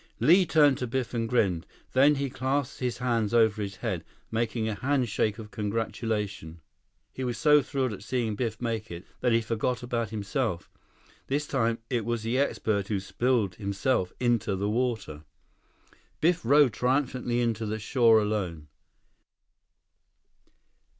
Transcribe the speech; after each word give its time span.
Li 0.19 0.47
turned 0.47 0.79
to 0.79 0.87
Biff 0.87 1.13
and 1.13 1.29
grinned. 1.29 1.63
Then 1.93 2.15
he 2.15 2.31
clasped 2.31 2.79
his 2.79 2.97
hands 2.97 3.35
over 3.35 3.61
his 3.61 3.75
head, 3.75 4.03
making 4.31 4.67
a 4.67 4.73
handshake 4.73 5.37
of 5.37 5.51
congratulation. 5.51 6.59
He 7.13 7.23
was 7.23 7.37
so 7.37 7.61
thrilled 7.61 7.93
at 7.93 8.01
seeing 8.01 8.33
Biff 8.33 8.59
make 8.59 8.89
it 8.89 9.05
that 9.19 9.31
he 9.31 9.41
forgot 9.41 9.83
about 9.83 10.09
himself. 10.09 10.71
This 11.27 11.45
time 11.45 11.77
it 11.87 12.03
was 12.03 12.23
the 12.23 12.39
expert 12.39 12.87
who 12.87 12.99
spilled 12.99 13.53
himself 13.57 14.11
into 14.19 14.55
the 14.55 14.67
water. 14.69 15.21
Biff 16.19 16.43
rode 16.43 16.73
triumphantly 16.73 17.39
into 17.39 17.77
shore 17.77 18.19
alone. 18.19 18.69